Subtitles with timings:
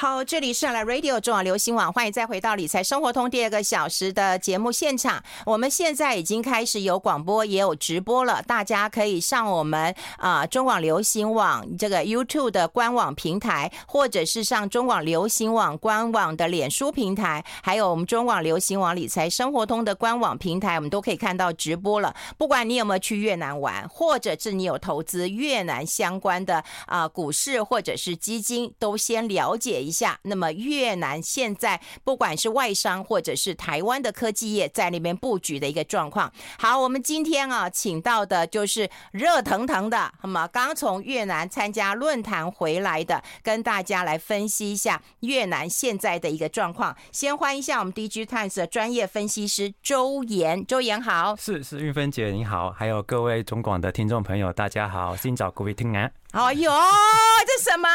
[0.00, 5.20] 好，这里是来 Radio 中广流行网，欢迎再回到理财生活通第二个小时的节目现场。
[5.44, 22.14] 我们现在已经开始有广播，也有直播了，大家可以上我们啊、中广流行网这个 YouTube 的官网平台，或者是上中广流行网官网的脸书平台，还有我们中广流行网理财生活通的官网平台，我们都可以看到直播了。
[22.36, 30.18] 不管你有没有去越南玩，或者是你有投资越南相关的啊、股市或者是基金，都先了解一下。
[30.22, 36.30] 那么越南现在不管是外商或者是台湾的科技业在那边布局的一个状况。
[36.58, 46.94] 好，我们今天啊请到的就是热腾腾的，那么刚从越南参加论坛回来的，跟大家来分析一下越南现在的一个状况。
[47.10, 56.10] 先欢迎一下我们 DG Times 的专业分析师周岩，周岩好，是是韵芬姐你好，还有各位中广的听众朋友大家好，今早各位听啊。
[56.32, 56.70] 哎呦，
[57.46, 57.88] 这什么？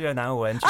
[0.00, 0.66] 越南文去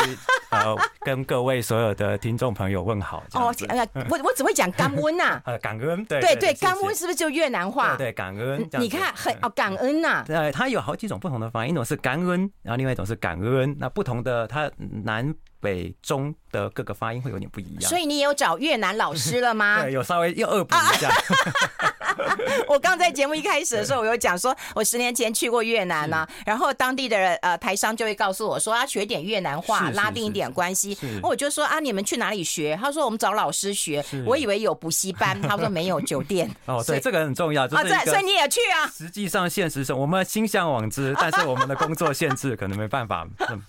[0.51, 3.23] 呃，跟各位所有的听众朋友问好。
[3.33, 5.41] 哦，哎呀，我我只会讲感恩呐。
[5.45, 7.97] 呃， 感恩，对对对，感恩是不是就越南话？
[7.97, 8.69] 对对，感恩。
[8.79, 10.23] 你看，很哦，感恩呐。
[10.27, 13.75] 对，它有好几种不同的发音，一种是感恩，然后另外一种是感恩。
[13.79, 14.71] 那不同的，它
[15.05, 17.89] 南北中的各个发音会有点不一样。
[17.89, 19.81] 所以你有找越南老师了吗？
[19.83, 21.11] 对，有稍微又恶补一下。
[22.69, 30.97] 我刚在节目一开始的时候，我有讲说，我十年前去过越南呢，然后当地的呃台商就会告诉我说，要学点越南话，拉近一点关系。
[31.23, 32.79] 我就说啊，你们去哪里学？
[32.81, 34.05] 他说我们找老师学。
[34.27, 36.51] 我以为有补习班， 他说没有酒店。
[36.67, 37.65] 哦，对，这个很重要。
[37.65, 38.91] 啊，对，所以你也去啊？
[38.97, 43.27] 实际上，现实生我们心向往之， 但是我们的工作限制可能没办法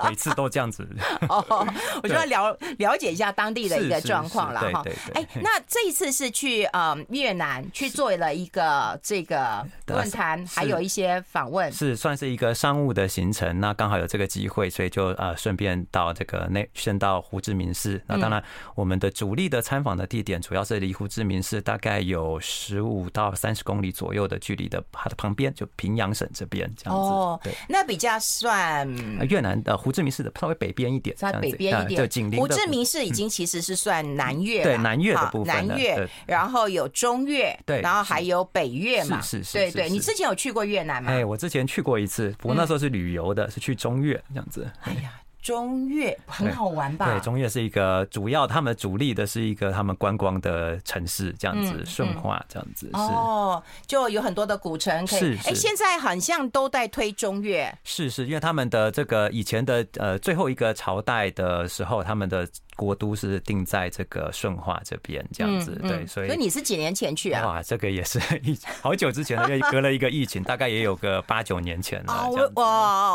[0.08, 0.88] 每次都这样子。
[1.28, 1.68] 哦，
[2.02, 4.84] 我就要了了解一下当地的一个状况了哈。
[5.14, 13.60] 哎，那这一次是去呃越南去做了一个这个论坛，还有一些访问，是算是一个商务的行程。
[13.60, 18.02] 那刚好有这个机会，所以就呃顺便到这个内先到胡志明市。
[18.08, 18.44] 那当然，
[18.76, 27.10] 我们的主力的参访的地点主要是离胡志明市大概有十五到三十公里左右的距离的，它的旁边就平阳省这边这样子。
[27.10, 28.88] 哦，那比较算
[29.28, 32.00] 越南的胡志明市的稍微北边一点，在北边一点。
[32.38, 39.90] 胡志明市已经其实是算南越，对南越的部分，南越，然后有中越，对，然后还有北越嘛，是是是，对对。
[39.90, 41.12] 你之前有去过越南吗？
[41.12, 44.70] 哎，我之前去过一次，不过那时候是旅游的，是去中越这样子。
[44.82, 45.14] 哎呀。
[45.42, 47.06] 中越很好玩吧？
[47.10, 52.88] 对，中越是一个主要，他们主力的是一个他们观光的城市，这样子顺化这样子。
[52.88, 55.38] 是哦，就有很多的古城可以。
[55.38, 57.74] 是，哎，现在好像都在推中越。
[57.86, 62.46] 是是，因为他们的这个以前的呃最后一个朝代的时候，他们的。
[62.80, 67.46] 国都是定在这个顺化这边这样子，对，所以所以你是几年前去啊？
[67.46, 72.14] 哇，这个也是一好久之前了，因为 隔了一个疫情，大概也有个八九年前了。
[72.14, 72.64] 哦，我我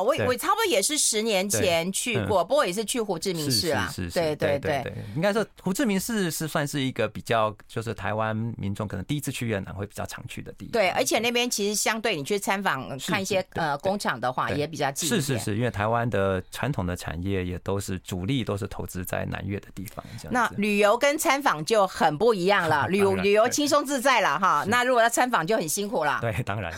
[0.02, 3.88] 我我差不多也是十年前去过，不过也是去胡志明市啊。
[3.90, 10.72] 是是是，对对对，应该说胡志明市是算是一个比较，就是台湾民众可能第一次去越南会比较常去的地方。
[10.72, 15.08] 对，而且那边其实相对你去参访看一些呃工厂的话，也比较近。
[15.08, 19.53] 是是是，因为台湾的传统的产业也都是主力都是投资在南越。
[19.60, 22.86] 的地方，那旅游跟参访就很不一样了。
[22.88, 26.18] 旅游旅游轻松自在了哈，那如果要参访就很辛苦了。
[26.20, 26.72] 对，当然，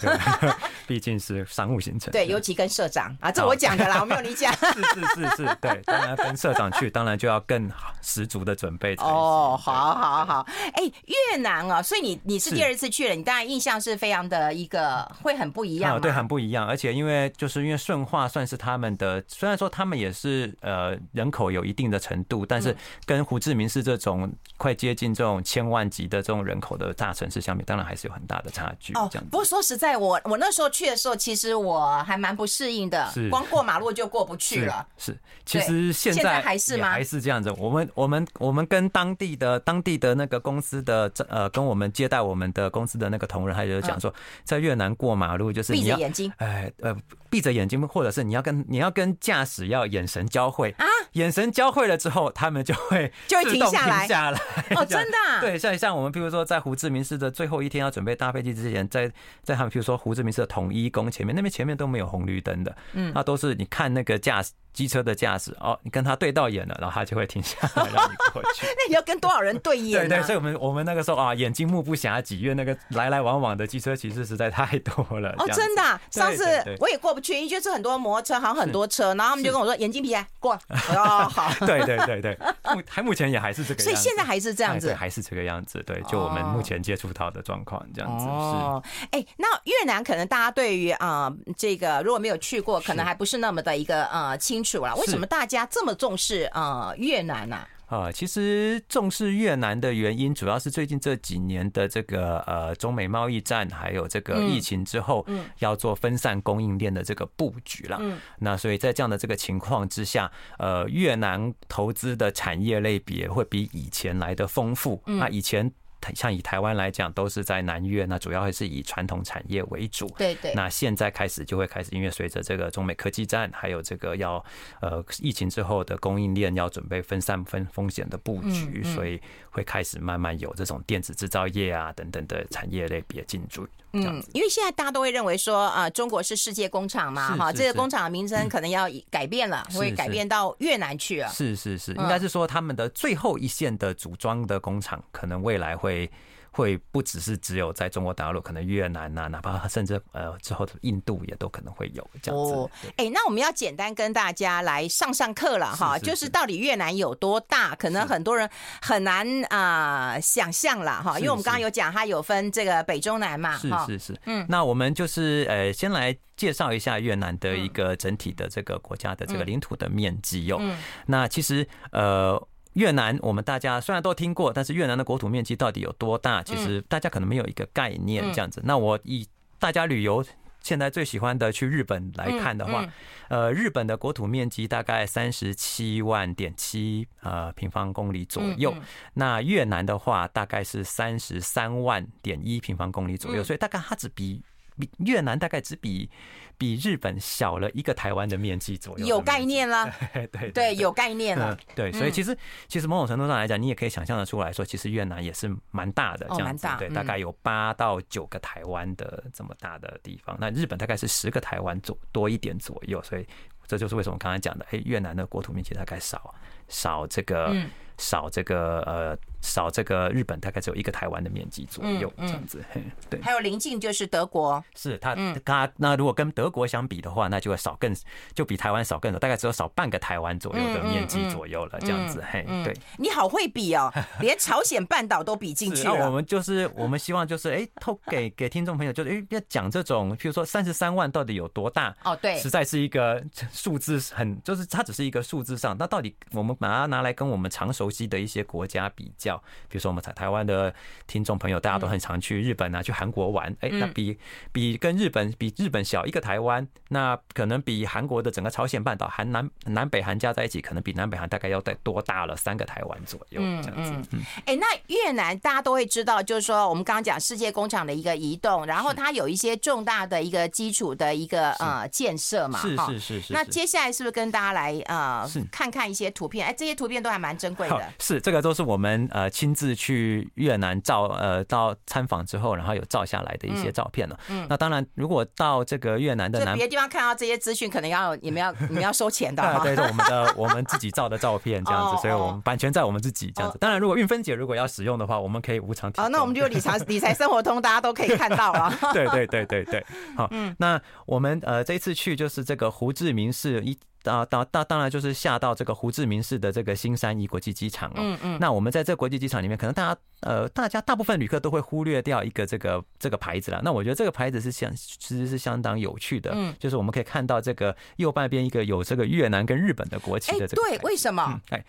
[0.87, 2.11] 毕竟是商务行程。
[2.13, 4.53] 对，尤其跟社长啊，这我讲的啦，我没有你讲。
[4.53, 7.71] 是是是是，对，当然跟社长去，当然就要更
[8.03, 8.95] 十足的准备。
[8.99, 10.83] 哦，好好好，哎，
[11.31, 16.01] 越南啊，所以你你是第二次去了，你当然印象是非常的一个会很不一样。
[16.01, 22.66] 对，很不一样，而且因为就是因为顺化算是他们的，虽然说他们也是呃人口有一定的程度，但是。
[22.67, 28.93] 是跟胡志明市这种快接近这种千万级的这种人口的大城市相比，当然还是有很大的差距。
[28.95, 34.87] 哦，不过说实在，我我那时候去的时候，其实我还蛮不适应的，光过马路就过不去了。
[34.97, 36.91] 是，其实现在还是吗？
[36.91, 37.51] 还是这样子。
[37.53, 44.13] 我们我们我们跟当地的当地的那个公司的呃，跟我们接待我们的公司的那个同仁，还有讲说，
[44.43, 46.97] 在越南过马路就是闭着眼睛，哎呃，
[47.31, 52.56] 闭着眼睛，或者是你要跟你要跟驾驶要眼神交汇啊，眼神交汇了之后，他们。
[52.63, 54.39] 就会就会停下来，下来
[54.77, 59.11] 哦，真的对，像像我们，譬如说在胡志明市的最后一天要准备搭飞机之前，在
[59.43, 64.53] 在他们譬如说胡志明市的统一宫前面，那边前面都没有红绿灯的，嗯，那都是你看那个驾驶。
[64.77, 68.67] 机车的驾驶哦，你跟他对到眼了，然后他就会停下来让你过去。
[68.77, 70.07] 那你要跟多少人对眼？
[70.07, 75.35] 对对，所以我们我们那个时候啊，眼睛目不暇给，因为那个来来往往的机车其实实在太多了。
[75.39, 76.45] 哦，真的，上次
[76.79, 80.53] 我也过不去，因为就是很多摩托车，好像很多车，然后他们就跟我说眼睛皮过。
[80.95, 81.51] 哦，好。
[81.67, 82.39] 对对对对，
[82.75, 85.83] 目还目前也还是这个样子，所以现在还是这样子，还是这个样子。
[85.87, 88.27] 对，就我们目前接触到的状况这样子。
[88.27, 94.63] 哦，哎，那越南可能大家对于啊这个如果没有去过，可能还不是那么的一个呃清
[94.97, 97.67] 为什么大家这么重视呃越南呢？
[97.87, 105.25] 啊，其实重视越南的原因，主要是最近这几年的这个呃中美贸易战，还有这个疫情之后，
[105.61, 108.01] 要做分散供应链的这个布局了。
[108.41, 110.29] 那所以在这样的这个情况之下，
[110.59, 115.01] 呃，越南投资的产业类别会比以前来的丰富。
[115.07, 115.73] 那以前。
[116.15, 120.07] 像以台湾来讲，都是在南越，那主要还是以传统产业为主。
[120.17, 120.53] 对对。
[120.55, 124.45] 那现在开始就会开始，因为随着这个中美科技战，还有这个要
[124.81, 129.21] 呃疫情之后的供应链要准备分散分风险的布局，所以
[129.51, 133.67] 会开始慢慢有这种电子制造业啊等等的产业类别进驻。
[134.05, 141.29] 嗯，因为现在大家都会认为说啊，中国是世界工厂嘛，哈，这个工厂的名称可能要改变了，会改变到越南去了。
[141.29, 146.11] 是是是，应该是说他们的最后一线的组装的工厂，可能未来会。
[146.57, 152.55] 会不只是只有在中国大陆，可能越南呐、啊，哪怕 甚至呃之后的印度也都可能会有这样子。
[152.55, 157.75] 哦，哎，那我们要简单跟大家来上上课了哈，就是到底越南有多大？
[157.75, 158.49] 可能很多人
[158.81, 163.59] 很难啊、呃、想象了哈，因为我们刚刚有讲它有分这个北中南嘛。
[163.59, 170.57] 是是是，嗯，那我们就是呃先来介绍一下越南的一个整体的这个国家的这个领土的面积哟。
[170.59, 172.43] 嗯，那其实呃。
[172.77, 176.43] 越南，我们大家虽然都听过，但是越南的国土面积到底有多大？
[176.43, 178.23] 其实大家可能没有一个概念。
[178.35, 179.27] 这样子，那我以
[179.59, 180.23] 大家旅游
[180.61, 182.87] 现在最喜欢的去日本来看的话，
[183.29, 188.75] 呃，日本的国土面积大概三十七万点七呃平方公里左右。
[189.15, 194.43] 那越南的话，大概是三十三万点一平方公里左右，所以大概它只比
[194.79, 196.11] 比越南大概只比。
[196.59, 202.37] 比日本小了一个台湾的面积左右，有概念了， 对对对，有概念了，对，所以其实
[202.67, 210.37] 其实某种程度上来讲，你也可以想象得出来说，其实越南也是蛮大的，这样子，对，大概有八到九个台湾的这么大的地方。
[210.41, 213.27] 那日本大概是十个台湾左多一点左右，所以
[213.67, 216.35] 这就是为什么刚才讲的，哎，越南的国土面积大概少
[216.69, 217.55] 少这个。
[217.99, 222.63] 少这个呃，少这个日本大概只有一个台湾的面积左右这样子，
[223.09, 223.21] 对。
[223.23, 227.95] 还有邻近就是德国，是它它那如果跟德国相比的话，那就会少更
[228.35, 232.75] 就比台湾少更多，大概只有少半个台湾左右的面积左右了这样子，嘿，对。
[232.99, 233.91] 你好会比哦，
[234.21, 235.97] 连朝鲜半岛都比进 去了。
[235.97, 241.97] 那我们就是我们希望就是哎，透给给听众朋友就是哎要讲这种，比如说三十三万到底有多大？
[242.05, 247.86] 哦，对，实在是一个数字很就是它只是一个数字上，那到底我们把它拿来跟我们常熟。
[247.87, 249.37] 熟悉的一些国家比较，
[249.69, 250.75] 比如说我们台台湾的
[251.07, 253.55] 听众朋友，大家都很常去日本啊，去韩国玩。
[253.61, 254.19] 哎，那比
[254.51, 263.93] 比跟日本比日本小一个台湾，那可能比韩国的整个朝鲜半岛，韩南南北韩加在一起，可能比南北韩大概要再多大了三个台湾左右这样子。
[264.11, 272.59] 嗯，哎，那越南大家都会知道，就是说我们刚刚讲世界工厂的一个移动，然后它有一些重大的一个基础的一个呃建设嘛。
[272.59, 273.33] 是是是是。
[273.33, 276.45] 那接下来是不是跟大家来呃看看一些图片？
[276.49, 277.76] 哎，这些图片都还蛮珍贵的。
[277.99, 284.19] 是，这个都是我们呃亲自去越南照呃到参访之后，然后有照下来的一些照片了。
[284.29, 289.43] 嗯，那当然，如果到这个越南的南，别的地方看到这些资讯，可能要你们要你们要收钱的。
[289.63, 293.59] 对，是我们的我们自己照的照片这样子，所以我们版权在我们自己这样子。
[293.59, 296.05] 当然，如果韵芬姐如果要使用的话，我们可以无偿提供。
[296.05, 298.73] 哦，那我们就理财理财生活通，大家都可以看到 了。
[298.93, 299.85] 对对对对对，
[300.17, 303.77] 好， 嗯，那我们呃这一次去就是这个胡志明市一。
[304.11, 307.95] 啊，当当当然就是下到这个胡志明市的这个新山一国际机场哦。
[307.97, 308.39] 嗯嗯。
[308.41, 313.61] 那我们在这国际机场里面，可能大家呃，大家大部分旅客都会忽略掉一个这个这个牌子了。
[313.63, 316.33] 那我觉得这个牌子是相其实是相当有趣的。
[316.35, 316.55] 嗯。
[316.59, 320.63] 就是我们可以看到这个右半边一个有这个越南跟日本的国旗的这个。
[320.63, 321.41] 对，为什么？
[321.51, 321.65] 哎，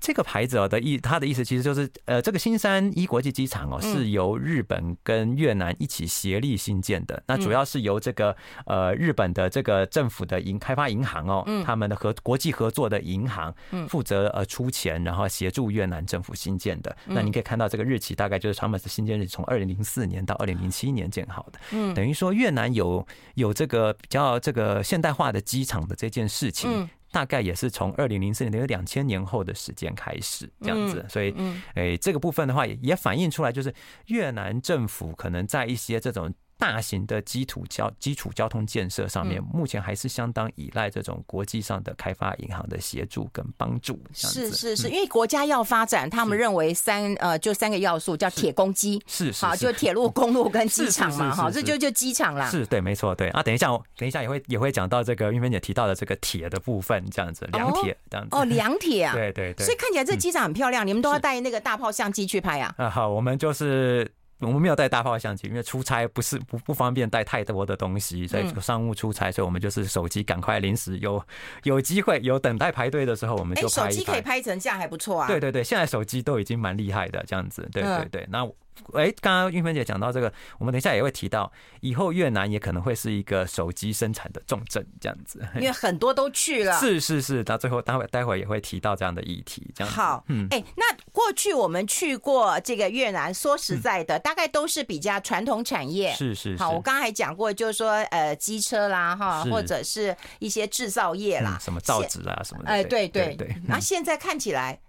[0.00, 7.22] 这个牌子哦的意，它的意思其实就是呃，这个新山一国际机场哦是由日本跟越南一起协力兴建的。
[7.26, 8.34] 那主要是由这个
[8.66, 13.54] 呃日本的这个政府的银开发银行哦，他们的合国际合作的银行
[13.88, 16.96] 负责呃出钱，然后协助越南政府新建的。
[17.04, 21.58] 那你可以看到这个日期，大概就是船本是新建日从二零零四年到二零零七年建好的。
[21.72, 23.04] 嗯，等于说越南有
[23.34, 31.04] 有这个比较这个现代化的机场的这件事情，大概也是从二零零四年，等于两千年后的时间开始这样子。
[31.08, 31.34] 所以，
[31.74, 33.74] 诶，这个部分的话也反映出来，就是
[34.06, 36.32] 越南政府可能在一些这种。
[36.60, 43.98] 大型的基础交基础交通建设上面，目前还是相当依赖这种国际上的开发银行的协助跟帮助。
[44.12, 52.50] 是是是，因为国家要发展，他们认为三呃就三个要素叫铁公鸡，是是好，就铁路、公路跟机场嘛，哈，这就就机场啦。
[52.50, 53.42] 是对，没错，对啊。
[53.42, 58.36] 等一下，等一下也会也会讲到这个玉芬姐提到的这个铁的部分，这样子，两铁这样子。
[58.36, 59.64] 哦，两铁啊， 对对对。
[59.64, 62.74] 所以看起来这机场很漂亮，你们都要带那个大炮相机去拍啊？
[62.76, 64.10] 啊，好，我们就是。
[64.40, 71.22] 我们没有带大炮相机，因为出差不是不不方便带太多的东西，在商务出差，所以我们就是手机赶快临时有
[71.64, 73.90] 有机会有等待排队的时候，我们就拍一拍。
[73.90, 75.26] 手机可以拍成这样还不错啊。
[75.26, 77.68] 对对对，现在手机都已经蛮厉害的，这样子。
[77.72, 78.48] 对对对，那。
[78.94, 85.40] 哎，刚刚玉芬姐讲到这个，我们等一下也会提到，以后越南也可能会是一个手机生产的重镇，这样子。
[85.56, 86.78] 因为很多都去了。
[86.78, 89.92] 是 是是，到最后待会待会也会提到这样的议题，这样。
[89.92, 96.12] 好，嗯，哎，那过去我们去过这个越南，说实在的，大概都是比较传统产业。
[96.14, 96.56] 是是。
[96.56, 102.70] 好，我刚刚还讲过，就是说，呃，机车啦，哈，或者是一些制造业啦，什么造纸啊，什么的。
[102.70, 103.54] 哎，对对对。
[103.66, 104.80] 那现在看起来。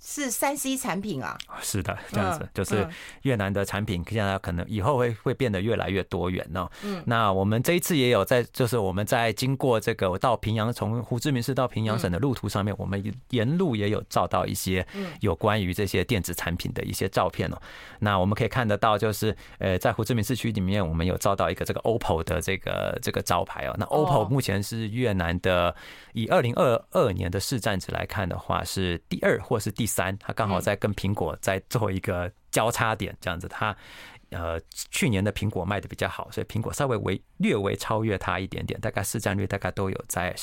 [0.00, 2.88] 是三 C 产品啊，是的，这样子就是
[3.22, 6.70] 越南的产品，现在可能以后会会变得越来越多元哦。
[6.84, 14.86] 嗯，那我们这一次也有在，就是我们在经过这个到平阳，从胡志明市到平阳省的路途上面，我们沿路也有照到一些
[15.20, 17.60] 有关于这些电子产品的一些照片哦。
[17.98, 23.74] 那我们可以看得到，就是呃，在胡志明市区里面，我们有照到一个这个 OPPO 的这个这个招牌哦。
[23.76, 25.74] 那 OPPO 目前是越南的，
[26.12, 33.48] 以二零二二年的市占值来看的话，是第二或是第三，它刚好在跟苹果在做一个交叉点，这样子。
[33.48, 33.76] 它
[34.30, 40.34] 呃去年的苹果卖的比较好，所以苹果稍微微略微超越它一点点，大概市占率大概都有在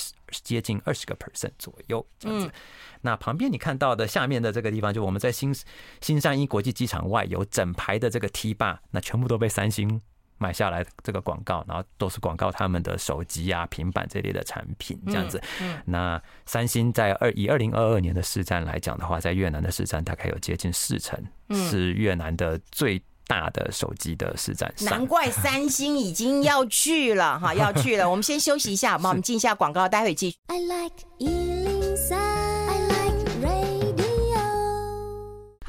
[0.44, 2.52] 接近二十个 percent 左右这样子。
[3.02, 5.56] 那旁边你看到的下面的这个地方，就我们在新
[6.02, 10.02] 新山一国际机场外有整排的这个 T 坝，那全部都被三星。
[10.38, 15.42] 买下来这个广告，然后都是广告他们的手机啊、平板这类的产品，这样子。
[15.86, 21.18] 那三星在二以二零二二年的市占来讲的话，在越南的市占大概有接近四成，
[21.51, 24.74] 是越南的最大的手机的市占。
[24.82, 28.10] 难怪三星已经要去了哈，要去了。
[28.10, 29.10] 我们先休息一下，好吗？
[29.10, 30.38] 我们进一下广告，待会继续。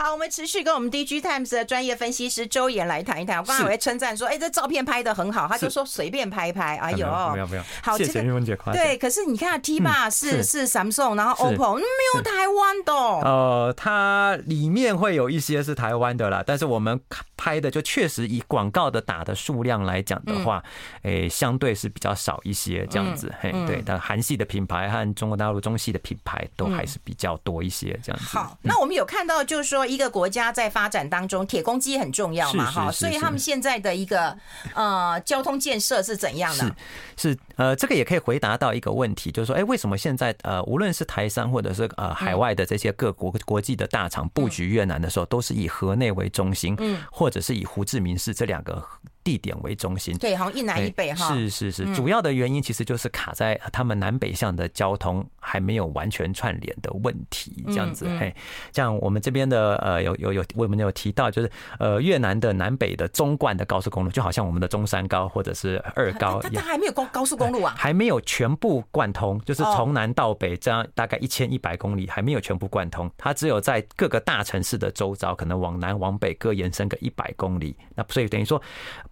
[0.07, 3.41] 好，我们持续跟我们 DigiTimes 的专业分析师周岩来谈一谈。
[3.41, 6.77] 我刚才我会称赞说，哎、欸，这照片拍的很好，他就说随便拍一拍。
[6.77, 8.81] 哎呦，没有没有，好，谢谢玉芬姐夸奖。
[8.81, 11.83] 对，可是你看 T 坝是是 Samsung，然后 OPPO 没
[12.15, 12.93] 有台湾的。
[12.93, 17.01] 呃，它里面会有一些是台湾的啦，但是我们
[17.37, 20.63] 拍的就确实以广告的打的数量来讲的话，
[21.03, 23.35] 哎、欸，相对是比较少一些这样子。
[23.41, 28.39] 嘿，对，但韩系的品牌和中国大陆中系的品牌都还是比较多一些这样子。
[28.39, 29.85] 好，那我们有看到就是说。
[29.96, 34.37] 一个国家在发展当中，铁公鸡很重要嘛，哈，所以他们现在的一个
[34.75, 36.77] 呃交通建设是怎样的？
[37.17, 48.85] 是是呃，这个也可以回答到一个问题，就是说，哎，为什么现在呃，无论是台商或者是呃海外的这些各国国际的大厂布局越南的时候，都是以河内为中心，嗯，或者是以胡志明市这两个。
[49.27, 51.35] 地点为中心，对，好像一南一北哈。
[51.35, 58.07] 是是是，主要的原因其实就是卡在他们南北向的交通还没有完全串联的问题，这样子。
[58.21, 58.33] 嘿，
[58.73, 78.63] 像我们这边的呃，有有有，我们有提到，就是呃，越南的南北的中冠的高速公路，就好像我们的中山高或者是二高它还没有高高速公路啊，还没有全部贯通，就是从南到北这样大概一千一百公里，还没有全部贯通，它只有在各个大城市的周遭，可能往南往北各延伸个一百公里，那所以等于说。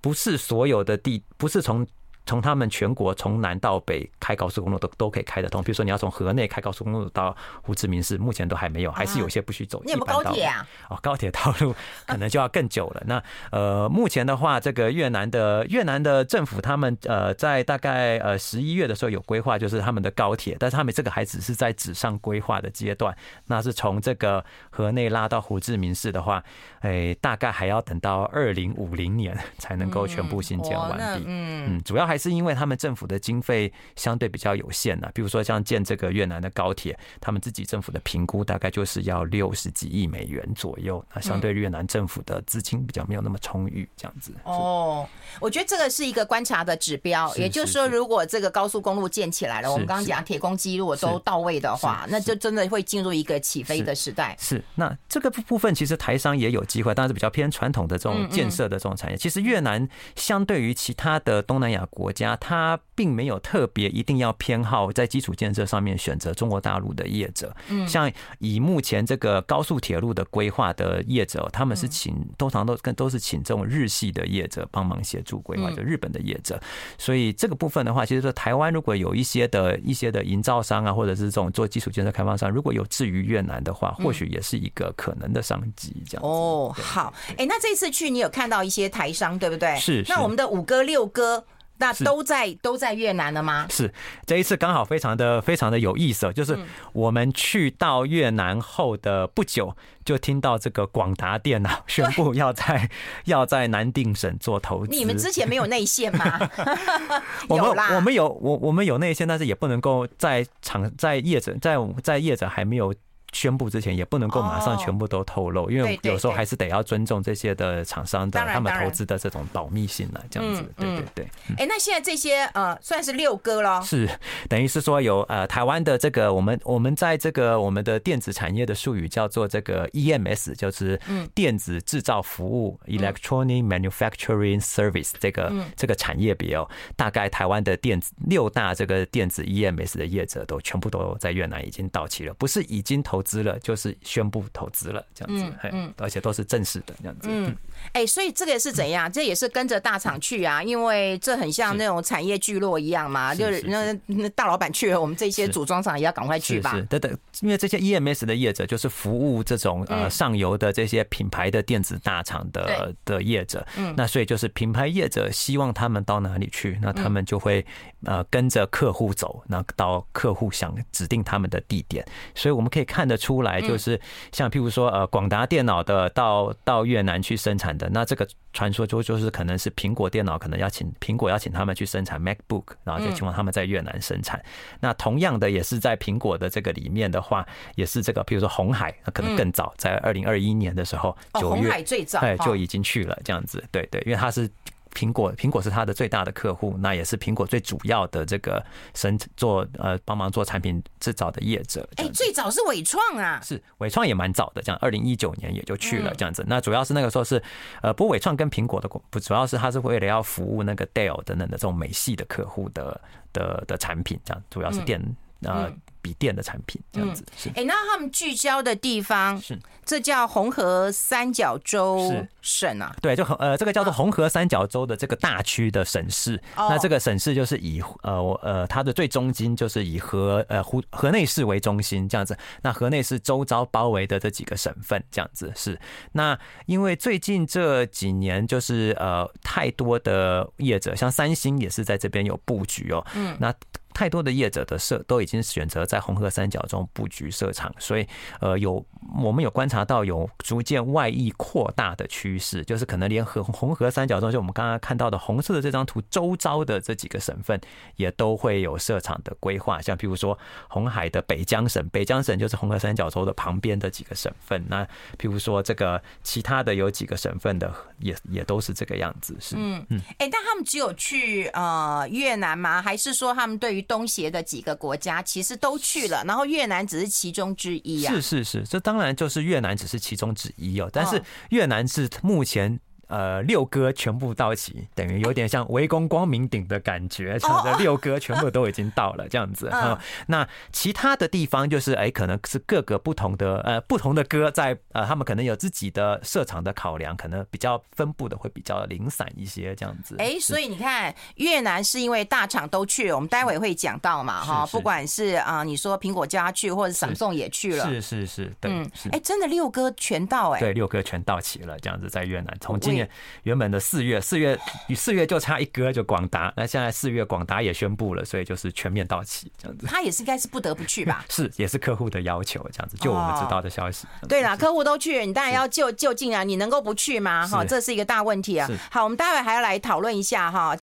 [0.05, 1.87] 不是所有的地，不是从。
[2.27, 9.83] 从他们全国从南到北开高速公路都都可以开得通，比如说你要从河内开高速公路到胡志明市，目前都还没有，还是有些不许走。
[9.85, 10.67] 你有没有高铁啊？
[10.89, 11.75] 哦，高铁道路
[12.07, 13.03] 可能就要更久了。
[13.07, 23.15] 那呃，目前的话，这个越南的越南的政府他们呃在大概呃十一月的时候有规划，就是他们的高铁，但是他们这个还只是在纸上规划的阶段。
[23.49, 26.43] 那是从这个河内拉到胡志明市的话，
[26.81, 31.25] 哎，大概还要等到二零五零年才能够全部新建完毕。
[31.27, 32.14] 嗯嗯，主要还。
[32.15, 44.33] 还是因为他们政府的经费相对比较有限呢，比如说像建这个越南的高铁，他们自己政府的评估大概就是要六十几亿美元左右，那相对越南政府的资金比较没有那么充裕，这样子。
[44.45, 45.05] 哦，
[45.41, 54.37] 我觉得这个是一个观察的指标，也就是说，如果这个高速公路建起来了，我们刚刚讲铁公鸡如果都到位的话，那就真的会进入一个起飞的时代。
[54.39, 59.17] 是，那这个部分其实台商也有机会，但是比较偏传统的这种建设的这种产业。
[59.17, 67.57] 其实越南相对于其他的东南亚国国家，它并没有特别一定要偏好在基础建设上面选择中国大陆的业者。
[67.71, 76.61] 嗯，像以目前这个高速铁路的规划的业者，他们是请通常都跟都是请这种日系的业者帮忙协助规划，就日本的业者。
[76.99, 85.97] 所以这个部分的话，其实说台湾如果有一些的一些的营造商啊，或者是这种做基础建设开发商，如果有志于越南的话，或许也是一个可能的商机。
[86.07, 89.75] 这样哦，好，哎，那这次去你有看到一些台商，对不对？
[89.79, 90.05] 是。
[90.09, 91.45] 那我们的五哥六哥。
[91.79, 93.67] 那都在都在越南了吗？
[93.69, 93.93] 是，
[94.25, 96.59] 这一次刚好非常的非常的有意思，就是
[96.93, 102.89] 我们去到越南后的不久，就听到这个广达电脑 宣布要在
[103.25, 104.93] 要在南定省做投资。
[104.93, 106.39] 你们之前没有内线吗？
[107.49, 112.95] 我们我们有我我们有内线，但是也不能够在厂在业者在在业者还没有。
[113.35, 121.29] 宣布之前也不能够马上全部都透露，因为有时候还是得要尊重这些的厂商的他们投资的这种保密性呢，这样子，对对对。
[121.59, 124.09] 哎，那现在这些呃算是六哥了，是。
[124.49, 131.01] 等于是说有呃台湾的这个我们我们在这个我们的电子产业的术语叫做这个 EMS，就是
[131.35, 143.24] 电子制造服务 （Electronic Manufacturing Service） 这个这个产业别哦，大概台湾的电子六大这个电子 EMS 的业者都全部都在越南已经到期了，不是已经投。
[143.25, 147.57] 资了就是宣布投资了，这样子，嗯，而且都是正式的这样子，嗯，
[147.93, 149.11] 哎，所以这个是怎样？
[149.11, 156.73] 这也是跟着大厂去啊，因为这很像那种产业聚落一样嘛，就是那那大老板去了，我们这些组装厂也要赶快去吧。
[156.75, 167.65] 是，等等，因为这些 EMS 的业者就是服务这种呃上游的这些品牌的电子大厂的的业者，嗯，那所以就是品牌业者希望他们到哪里去，那他们就会
[168.05, 172.05] 呃跟着客户走，那到客户想指定他们的地点，
[172.35, 174.01] 所以我们可以看得出来就是
[174.33, 184.43] 像譬如说呃广达电脑的到到越南去生产的，那这个传说就就是可能是苹果电脑可能要请苹果要请他们去生产 MacBook，然后就希望他们在越南生产。
[184.81, 194.51] 那同样的也是在苹果的这个里面的话，也是这个譬如说红海，那可能更早在二零二一年的时候九月，最早哎就已经去了这样子，对对，因为它是。
[194.95, 201.87] 苹果，苹果是它的最大的客户，那也是苹果最主要的这个生做呃帮忙做产品制造的业者。
[201.97, 206.45] 哎，最早是伟创啊，是伟创也蛮早的，这样二零一九年也就去了这样子。
[206.47, 207.43] 那主要是那个时候是
[207.83, 213.01] 呃，不过伟创跟苹果的不主要是它是为了要服务那个 Dell 等等的这种美系的客户的
[213.33, 215.01] 的的产品，这样主要是电
[215.43, 215.71] 呃。
[216.05, 222.95] 笔电的产品这样子，哎、欸，那他们聚焦的地方是这叫红河三角洲省啊？
[223.01, 226.39] 对，就呃，这个叫做红河三角洲的这个大区的省市。
[226.55, 232.37] 那这个省市就是以呃呃，它的最中心就是以河呃湖河内市为中心这样子。
[232.63, 235.81] 那河内市周遭包围的这几个省份这样子是。
[236.13, 243.03] 那因为最近这几年就是呃太多的业者，像三星也是在这边有布局哦。
[243.15, 243.55] 嗯，那。
[243.95, 248.07] 太多的业者的设都已经选择在红河三角中布局设厂，所以
[248.41, 248.85] 呃有
[249.23, 257.59] 我们有观察到有逐渐外溢扩大的趋势，就是可能连河红河三角中，就我们刚刚看到的红色的这张图周遭的这几个省份
[257.97, 260.37] 也都会有设厂的规划，像譬如说
[260.69, 264.63] 红海的北江省，北江省就是红河三角洲的旁边的几个省份。
[264.69, 264.85] 那
[265.17, 272.83] 譬如说这个其他的有几个省份的也也都是这个样子，是嗯嗯，哎，但他们只有去呃越南吗？
[272.83, 278.13] 还是说他们对于东协的几个国家其实都去了，然后越南只是其中之一啊。
[278.13, 280.91] 是是是，这当然就是越南只是其中之一哦。
[280.93, 282.81] 但是越南是目前。
[283.15, 287.39] 呃，六哥全部到齐，等于有点像围攻光明顶的感觉。
[287.39, 289.69] 这样的六哥全部都已经到了，这样子。
[289.73, 289.97] 嗯，
[290.27, 300.17] 那其他的地方就是，哎，可能是各个不同的呃不同的歌在呃，他们可能有自己的设场的考量，可能比较分布的会比较零散一些，这样子。
[300.19, 308.73] 哎，所以你看，越南是因为大厂都去了，我们待会会讲到嘛，哈，不管是啊，你说苹果家去，或者 Samsung 也去了，是是是，对，
[309.13, 313.04] 哎，真的六哥全到，哎，对，六哥全到齐了，这样子在越南，从今年。
[313.45, 319.87] 原本的四月，四月与四月就差一哥就广达，那现在四月广达也宣布了，所以就是全面到期这样子。
[319.87, 321.25] 他也是应该是不得不去吧？
[321.31, 324.07] 是，也是客户的要求这样子，就我们知道的消息。
[324.23, 327.47] 哦、对啦，客户都去，你当然要就就近啊，你能够不去吗？
[327.47, 328.69] 哈，这是一个大问题啊。
[328.91, 330.77] 好，我们待会还要来讨论一下哈。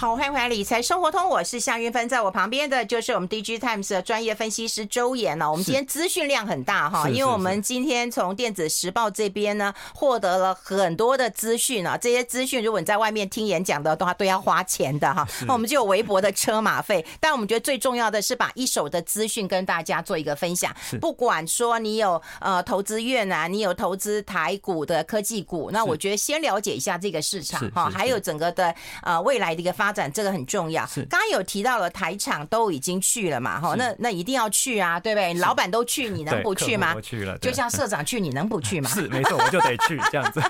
[0.00, 5.50] 好，欢迎回来理财生活通，我是夏云芬，在我旁边的就是我们 DigiTimes 的专业分析师周岩呢。
[5.50, 15.28] 我们今天资讯量很大哈，因为我们今天从电子时报这边呢获得了很多的资讯啊，这些资讯如果你在外面听演讲的话，都要花钱的哈。
[15.46, 20.74] 那我们就有微薄的车马费，但我们觉得最重要的是把一手的资讯跟大家做一个分享。
[20.98, 29.89] 不管说你有呃投资越南，你有投资台股的科技股，那我觉得先了解一下这个市场哈，还有整个的呃未来的一个发。
[29.90, 30.86] 发展这个很重要。
[30.86, 33.60] 是，刚刚有提到了台厂都已经去了嘛？
[33.60, 35.34] 哈，那那一定要去啊，对不对？
[35.34, 36.94] 老板都去，你能不去吗？
[37.02, 38.88] 去了，就像社长去，你能不去吗？
[38.94, 40.40] 是，没错，我就得去这样子。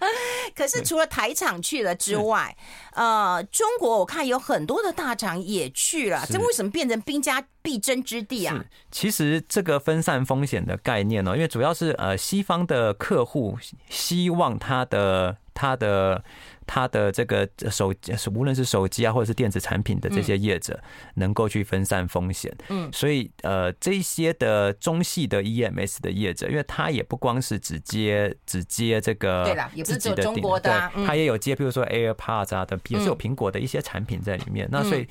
[0.56, 2.56] 可是除了台厂去了之外，
[2.96, 8.64] 呃，中国我看有很多的大厂也去了，这为什么变成兵家必争之地啊？
[8.90, 13.58] 其实这个分散风险的概念呢，因为主要是呃西方的客户
[13.90, 16.24] 希望他的他的。
[16.66, 17.92] 他的这个手
[18.34, 20.78] 无论是手机啊，或者是电子产品的这些业者，
[21.14, 22.54] 能够去分散风险。
[22.68, 34.68] 嗯，所以呃，这些的中系的 EMS 的业者，因为他也不光是只接只接这个，对啦，也不是只有中国的，他也有接，比如说 AirPods 啊等，也是有苹果的一些产品在里面。
[34.70, 35.06] 那所以。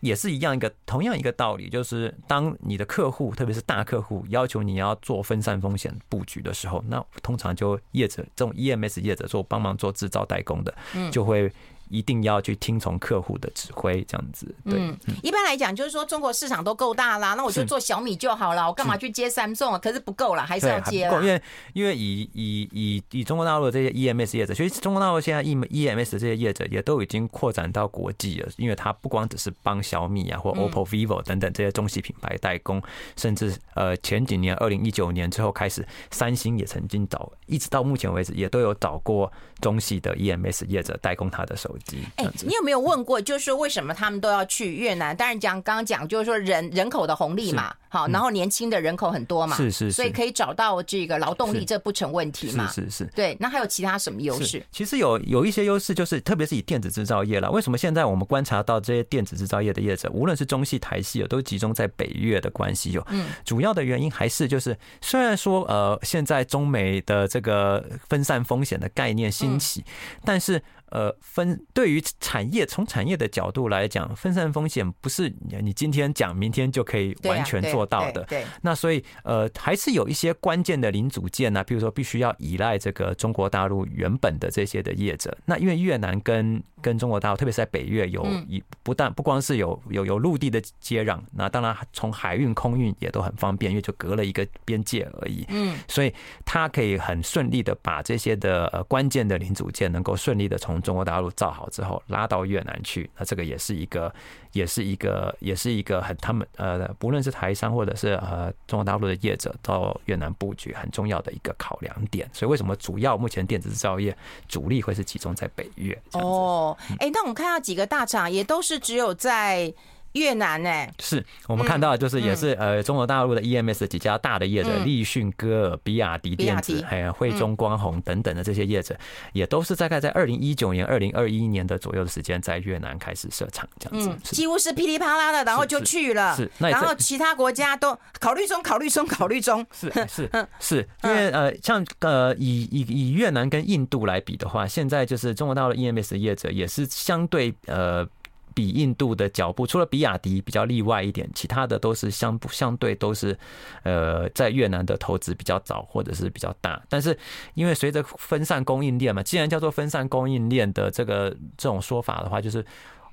[0.00, 10.74] 也是一样一个同样一个道理，就是当你的客户，特别是大客户要求你要做分散风险布局的时候，那通常就业者这种 EMS 业者做帮忙做制造代工的，
[11.10, 11.50] 就会。
[11.90, 14.46] 一定要去听从客户的指挥，这样子。
[14.64, 19.78] 对，嗯，一般来讲就是说，中国市场都够大啦，那我就做小米就好了，我干嘛去接 Samsung 啊？
[19.78, 21.20] 可是不够了，还是要接了。
[21.20, 21.42] 因为
[21.74, 32.80] 因为以以以以中国大陆的这些 EMS 业者，其实中国大陆现在 E EMS 的这些业者也都已经扩展到国际了，因为它不光只是帮小米啊或 OPPO、vivo 等等这些中系品牌代工，
[33.16, 41.98] 甚至呃前几年二零一九年之后开始，三星也曾经找，一直到目前为止也都有找过中系的 EMS 业者代工他的手机。
[42.16, 45.16] 哎，你有没有问过，就是说为什么他们都要去越南？
[45.16, 53.36] 当然讲刚刚讲，就是说人人口的红利嘛，好，然后年轻的人口很多嘛，是是，所以可以找到这个劳动力，这不成问题嘛，是是是，对。
[53.40, 54.64] 那还有其他什么优势？
[54.70, 57.50] 其实有有一些优势，就是特别是以电子制造业了。
[57.50, 63.06] 为什么现在我们观察到这些电子制造业的业者，无论是中系、台系，都集中在北越的关系有？
[63.10, 69.84] 嗯，主要的原因还是就是，虽然说呃，现在中美的这个分散风险的概念兴起，
[70.24, 70.62] 但是。
[70.90, 78.22] 呃，分对于产业，从产业的角度来讲，分散风险不是你今天讲，明天就可以完全做到的。
[78.24, 85.36] 对，那所以呃，还是有一些关键的零组件啊，比如说必须要依赖这个中国大陆原本的这些的业者。
[85.44, 95.44] 那因为越南跟跟中国大陆，特别是在北越有一不但不光是有有有陆地的接壤，那当然从海运、空运也都很方便，因为就隔了一个边界而已。
[95.50, 96.12] 嗯，所以
[96.44, 104.12] 它可以很顺利的把这些的呃关键的零组件能够顺利的从中国大陆造好之后，拉到越南去，那这个也是一个，
[104.52, 112.28] 也是一个，也是一个很他们呃，不论是台商或者是呃中国大陆的业者到越南布局很重要的一个考量点。
[112.32, 114.16] 所以为什么主要目前电子制造业
[114.48, 116.00] 主力会是集中在北越？
[116.12, 119.72] 哦，哎，那我们看到几个大厂也都是只有在。
[120.12, 120.92] 越南呢、欸？
[120.98, 128.96] 是我们看到的就是也是呃中国大陆的 EMS 几家大的业者，立讯、歌尔、比亚迪电子，还有汇中光弘等等的这些业者，
[129.32, 136.34] 也都是大概在二零一九年、二零二一年的左右的时间，在越南开始设厂，这样子，几乎是噼里啪啦的，然后就去了。
[136.34, 139.64] 是，然后其他国家都考虑中，考虑中，考虑中。
[139.72, 148.06] 是是是，因为呃，像呃以以以越南跟印度来比的话，现在就是中国大陆的 EMS 业者也是相对呃。
[148.54, 153.38] 比印度的脚步，除了比亚迪比较例外一点，其他的都是相不相对都是，
[153.82, 156.82] 呃，在越南的投资比较早或者是比较大。
[156.88, 157.16] 但是
[157.54, 162.64] 因为随着分散供应链嘛，既然叫做分散供应链的这个这种说法的话，就是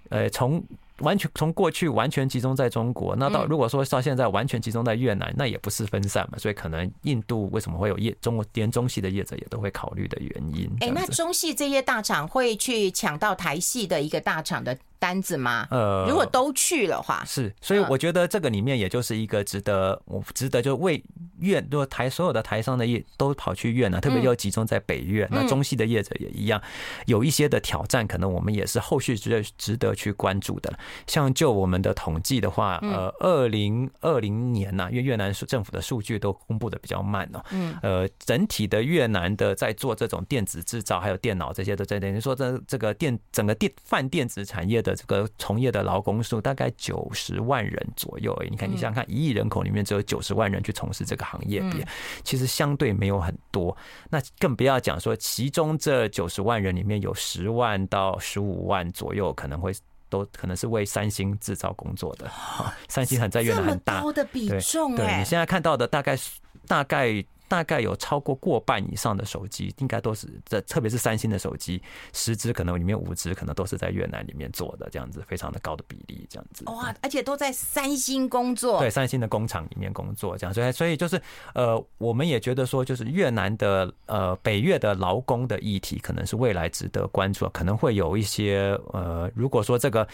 [0.09, 0.63] 呃从。
[1.01, 10.67] 完全从过去完全集中在中国，那到如果说到现在完全集中在越南，那也不是分散嘛，所以可能印度为什么会有业中国连中系的业者也都会考虑的原因。
[10.79, 15.67] 哎，那中系这些大厂会去抢到台系的一个大厂的单子吗？
[15.71, 21.03] 呃，如果都去的话，是，所以我觉得这个里面也就是一个值得我值得就为
[21.39, 26.61] 越如果台所有的台商的业都跑去越南，特别又集中在北越，那中西的业者也一样
[27.05, 30.73] 有一些的挑战，可能我们也是后续值得值得去关注的。
[31.05, 48.49] 像就我们的统计的话，呃，二零二零年呐，因为越南政府的数据都公布的比较慢哦，嗯，呃，整体的越南的在做这种电子制造还有电脑这些都在等于说这这个电整个电泛电子产业的这个从业的劳工数大概九十万人左右而已。
[48.49, 51.85] 你看，你想想看，一亿人口里面只有九十万人去从事这个行业，别
[52.23, 53.75] 其实相对没有很多。
[54.09, 59.73] 那更不要讲说，其中这九十万人里面有十万到十五万左右可能会。
[60.09, 62.31] 都可能是为三星制造工作的。
[62.87, 66.17] 三星很在越南很大，高的比重哎，对，你现在看到的大概
[66.65, 67.21] 大概。
[67.47, 71.81] 大概有超过过半以上的手机，应该都是这，特别是三星的手机，
[72.13, 76.65] 十只可能里面五只可能都是在越南里面做的，这样子非常的高的比例，这样子。
[76.65, 81.21] 哇，而且都在三星工作，对，三星的工厂里面工作，这样，所以所以就是
[81.53, 90.07] 呃，我们也觉得说，就是越南的呃北越的劳工的议题，可能是未来值得关注，可能会有一些呃，如果说这个。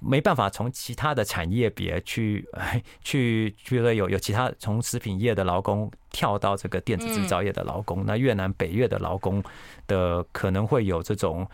[0.00, 2.44] 没办法从其他的产业别去
[3.04, 9.42] 去觉得有有其他从食品业的劳工跳到这个电子制造业的劳工，那越南北越的劳工
[9.86, 11.46] 的可能会有这种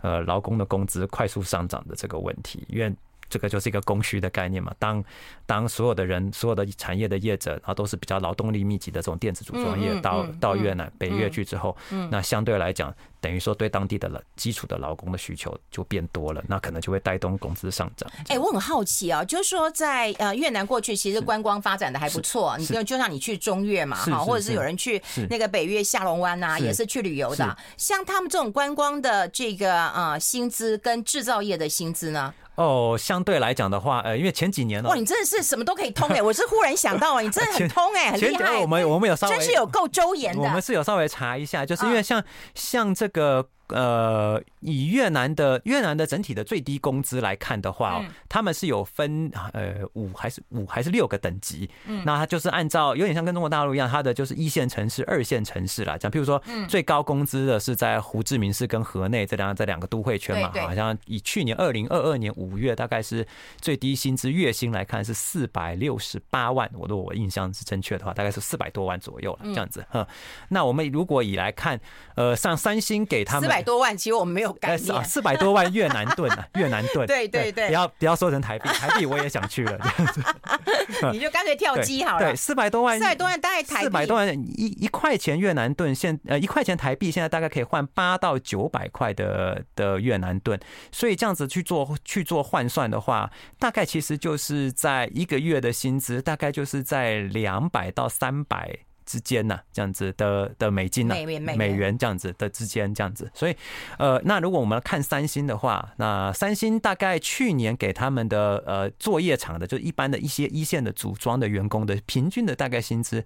[0.00, 2.92] 呃劳工的工资快速上涨的这个问题，因为
[3.30, 4.74] 这个就是一个供需的概念嘛。
[4.78, 5.02] 当
[5.46, 11.76] 当所有的人所有的产业的业者，然后都是比较劳动力密集的这种电子组装业到到越南北越去之后，
[12.10, 12.94] 那相对来讲。
[13.22, 18.10] 等于说，对当地的基础的劳工的需求就变多了，那可能就会带动工资上涨。
[18.26, 27.56] 哎，我很好奇啊，就是说在呃越南过去其实观光发展的还不错，你就就像你去中越嘛哈，或者是有人去那个北越下龙湾呐，也是去旅游的。
[27.76, 32.34] 像他们这种观光的这个呃薪资跟制造业的薪资呢？
[32.54, 36.20] 哦，相对来讲的话，呃，因为前几年呢，哇，你真的是什么都可以通哎！
[36.22, 38.58] 我是忽然想到啊，你真的很通哎，很厉害。
[38.58, 42.22] 我们我们有稍微真是有够周延的，我们是有稍微查一下，就是因为像
[42.54, 43.48] 像这个。
[43.68, 51.70] 呃，以越南的越南的整体的最低工资来看的话，他们是有分呃五还是五还是六个等级？
[51.86, 63.26] 嗯，那他就是按照有点像跟中国大陆一样，它的就是一线城市、二线城市来讲，譬如说，最高工资的是在胡志明市跟河内这两这两个都会圈嘛，好像以去年二零二二年五月大概是
[63.60, 69.84] 最低薪资月薪来看是四百六十八万，我如果我印象是正确的话，大概是四百多万左右了，这样子。
[69.88, 70.06] 哈，
[70.48, 71.80] 那我们如果以来看，
[72.16, 73.51] 呃，上三星给他们。
[73.52, 75.04] 百多万，其实我们没有概念。
[75.04, 77.06] 四百多万越南盾啊，越南盾。
[77.08, 80.22] 对对对，不要不要说成台币，台币我也想去了这样子。
[81.12, 82.26] 你就干脆跳机好了。
[82.26, 83.84] 对，四百多万，四百多万大概台币。
[83.84, 90.58] 四百多万一一块钱越南盾，现呃一块钱台币现在大概可以换八到九百块的的越南盾，
[90.90, 98.78] 所以这样子去做去做换算的话，大概其实就是在一个月的薪资，大概就是在两百到三百。
[99.04, 101.14] 之间呢，这样子的的美金呢，
[101.56, 103.56] 美元这样子的之间这样子，所以
[103.98, 113.24] 呃，那如果我们看三星的话，那三星大概去年给他们的呃作业厂的，就一般的一些一线的组装的员工的平均的大概薪资，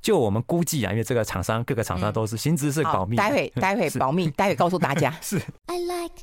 [0.00, 5.14] 就我们估计啊，因为这个厂商各个厂商都是薪资是保密，待会 待会保密，待会告诉大家。
[5.22, 5.40] 是。
[5.66, 6.14] I like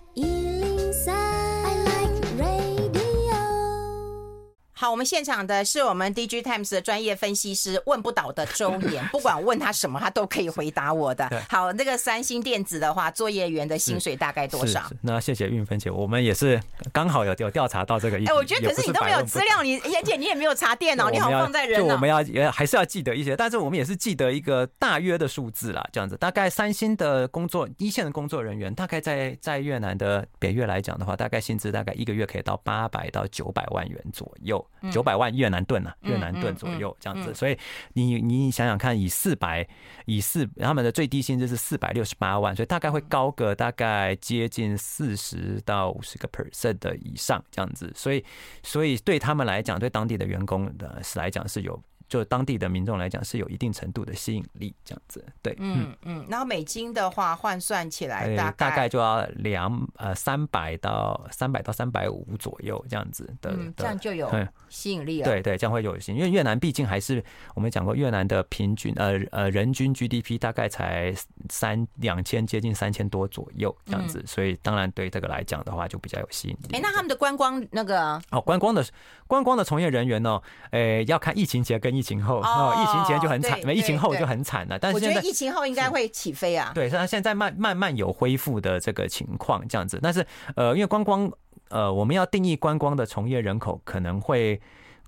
[4.78, 11.30] 好，我们现场的是我们 DigiTimes 的专业分析师，问不倒的周岩， 不管问他什么，他都可以回答我的。
[11.50, 14.84] 好，那个三星电子的话，作业员的薪水大概多少？
[15.02, 16.62] 那谢谢运芬姐，我们也是
[16.92, 18.18] 刚好有有调查到这个。
[18.18, 21.80] 哎，我觉得可是你都没有资料，你而且你也没有查电脑，你好放在人。
[21.80, 26.18] 就我们要也还是要记得一些，但是我们也是记得一个大约的数字啦，这样子。
[26.18, 34.65] 大概三星的工作一线的工作人员，大概在在越南的北越来讲的话，大概薪资大概一个月可以到八百到九百万元左右。
[34.92, 37.58] 九百万越南盾啊，越南盾左右这样子，所以
[37.94, 39.68] 你你想想看，以四百
[40.06, 48.24] 以四他们的最低薪资是四百六十八万，所以大概会高个大概接近四十到五十个 percent 的以上这样子，所以
[48.64, 51.82] 所以对他们来讲，对当地的员工的是来讲是有。
[52.08, 64.30] 就当地的民众来讲是有一定程度的吸引力，这样子，对，嗯嗯，然后美金的话换算起来大概大概就要两呃三百到三百到三百五左右这样子的，这样就有
[64.70, 65.26] 吸引力了。
[65.26, 67.24] 对对，这样会有吸引，因为越南毕竟还是
[67.56, 71.12] 我们讲过，越南的平均呃呃人均 GDP 大概才
[71.50, 76.76] 三两千接近三千多左右这样子，所以当然对这个来讲的话就比较有吸引力。
[76.76, 78.86] 哎，那他们的观光那个哦，观光的
[79.26, 80.40] 观光的从业人员呢，
[80.70, 81.95] 诶要看疫情前跟。
[81.96, 84.78] 疫情后，哦，疫情前就很惨，没疫情后就很惨了。
[84.78, 86.72] 但是我觉得疫情后应该会起飞啊。
[86.76, 90.00] 对，它现在慢慢慢有恢复的这个情况，这样子。
[90.02, 91.32] 但是呃，因为观光，
[91.70, 94.60] 呃，我们要定义观光的从业人口，可能会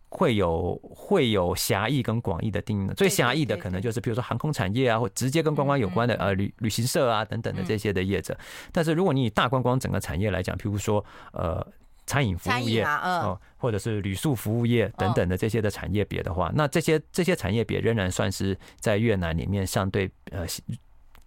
[0.10, 2.89] 会有会有狭义跟广义的定义。
[2.95, 8.38] 最狭义的可能就是比如说航空产业啊，或直接跟观光有关的呃旅旅行社啊等等的这些的业者。
[8.71, 11.65] 但是如果你以大观光整个产业来讲，譬如说呃。
[12.08, 20.46] 餐饮服务业，嗯，或者是旅宿服务业等等的这些的产业别的话，那这些这些产业别仍然算是在越南里面相对呃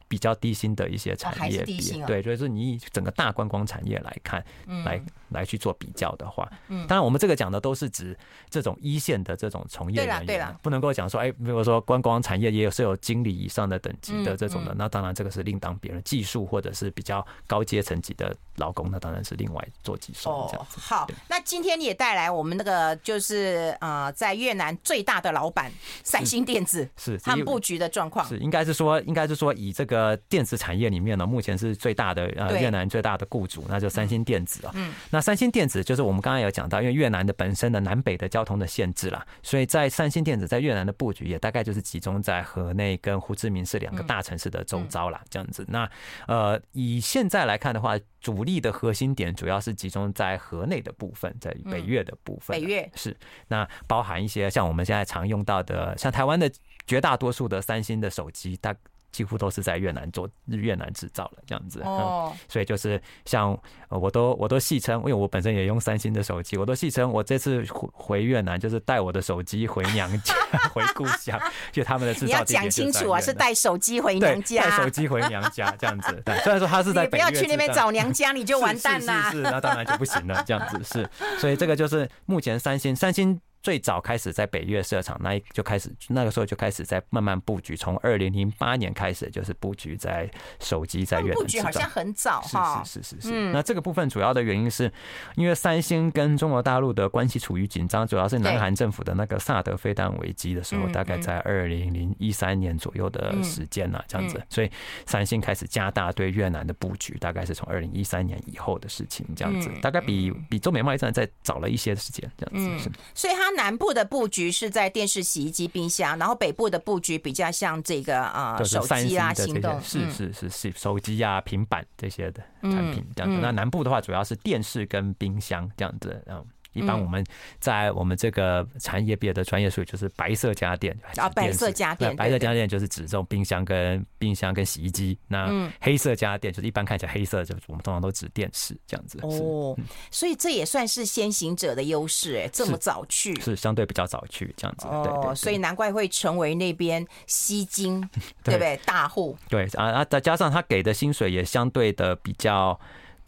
[0.08, 4.44] 比较低薪的一些产业别，对，所以说你以整个大观光产业来看，
[4.84, 8.16] 来来去做比较的话，嗯，当然我们这个讲的都是指
[8.50, 16.00] 这种一线的这种从业人员，对了，不能够讲说，哎，比如说观光产业也有是有经理以上的等级的这种的，那当然这个是另当别论。
[16.10, 20.80] 技术或者是比较高阶层级的劳工，那当然是另外做计算这样子。
[20.80, 25.70] 好，那今天你也带来我们那个就是呃，在越南最大的老板
[26.02, 34.72] 三星电子是他们布局的状况，是应该是说，应该是说以这个电子产业里面呢，目前是最大的呃越南最大的雇主，那就三星电子啊。
[34.74, 45.64] 嗯，那三星电子就是我们刚刚有讲到，因为越南的本身的南北的交通的限制啦，所以在三星电子在越南的布局也大概就是集中在河内跟胡志明市两个大城市的周遭啦，这样子。
[45.68, 45.90] 那
[46.26, 52.58] 呃，以现在来看的话，主力的核心点主要是集中在河内的部分，在北越的部分。
[52.58, 53.16] 北越是
[53.48, 56.50] 那包含一些像我们现在常用到的，像台湾的
[56.86, 58.74] 绝大多数的三星的手机，大。
[59.12, 70.34] 几乎都是在越南做，越南制造了这样子，嗯，所以就是像我都我都戏称，因为我本身也用三星的手机，我都戏称我这次回回越南就是带我的手机回娘家，
[70.72, 71.40] 回故乡，
[71.72, 72.26] 就他们的制造。
[72.26, 76.12] 你要讲清楚啊，是带手机回娘家，带手机回娘家这样子。
[76.24, 79.30] 对，虽然说他是在北越，不要去那边找娘家， 你就完蛋了。
[79.30, 81.08] 是是是，那当然就不行了，这样子是。
[81.38, 83.40] 所以这个就是目前三星，三星。
[83.62, 87.76] 最早开始在北越设厂，那就开始那个时候就开始在慢慢布局。
[87.76, 91.34] 从二零零八年开始就是布局在手机在越南。
[91.34, 92.82] 布局好像很早哈。
[92.84, 93.52] 是是是是是。
[93.52, 94.90] 那这个部分主要的原因是，
[95.36, 104.42] 因为三星跟中国大陆的关系处于紧张，主要是南韩政府的那个萨德飞弹危机的时候，大概在二零零一三年左右的时间呢，这样子。
[104.48, 104.70] 所以
[105.04, 109.70] 三星开始加大对越南的布局，大概是从二零一三年以后的事情，这样子。
[109.82, 112.90] 大概比比中美贸易战再早了一些时间，这样子是。
[113.14, 113.49] 所以它。
[113.50, 123.38] 南部的布局是在电视、洗衣机、冰箱，然后北部的布局比较像这个啊，手机啊，行动是是是是手机啊、平板这些的产品这样子。
[123.40, 126.44] 那南部的话，主要是电视跟冰箱这样子，嗯。
[126.72, 127.24] 一般我们
[127.58, 135.18] 在我们这个产业别的专业术语就是白色家电啊，白色家电，白色家电就是指这种冰箱跟冰箱跟洗衣机。
[135.26, 139.18] 那黑色家电就是一般看起来黑色，就我们通常都指电视这样子。
[139.22, 139.76] 哦，
[140.10, 144.86] 所以这也算是先行者的优势哎，这么早去是相对比较早去这样子。
[144.86, 148.00] 哦，所以难怪会成为那边吸金，
[148.44, 148.78] 对不对？
[148.84, 152.78] 大户对啊啊，再加上他给的薪水也相对的比较。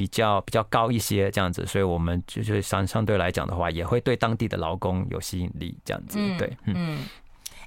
[0.02, 6.18] 比较比较高一些这样子，所以我们就是相相对来讲的话，也会对当地的劳工有吸引力这样子。
[6.36, 7.04] 对，嗯，